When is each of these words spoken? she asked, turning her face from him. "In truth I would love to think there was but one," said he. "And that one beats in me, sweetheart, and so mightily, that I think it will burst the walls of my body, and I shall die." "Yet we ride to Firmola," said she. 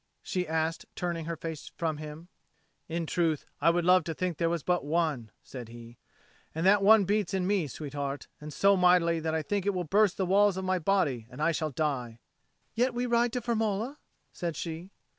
she 0.23 0.47
asked, 0.47 0.87
turning 0.95 1.25
her 1.25 1.35
face 1.35 1.71
from 1.77 1.97
him. 1.97 2.27
"In 2.89 3.05
truth 3.05 3.45
I 3.61 3.69
would 3.69 3.85
love 3.85 4.03
to 4.05 4.15
think 4.15 4.37
there 4.37 4.49
was 4.49 4.63
but 4.63 4.83
one," 4.83 5.29
said 5.43 5.69
he. 5.69 5.99
"And 6.55 6.65
that 6.65 6.81
one 6.81 7.05
beats 7.05 7.35
in 7.35 7.45
me, 7.45 7.67
sweetheart, 7.67 8.25
and 8.39 8.51
so 8.51 8.75
mightily, 8.75 9.19
that 9.19 9.35
I 9.35 9.43
think 9.43 9.67
it 9.67 9.75
will 9.75 9.83
burst 9.83 10.17
the 10.17 10.25
walls 10.25 10.57
of 10.57 10.65
my 10.65 10.79
body, 10.79 11.27
and 11.29 11.39
I 11.39 11.51
shall 11.51 11.69
die." 11.69 12.17
"Yet 12.73 12.95
we 12.95 13.05
ride 13.05 13.31
to 13.33 13.41
Firmola," 13.41 13.97
said 14.33 14.55
she. 14.55 14.89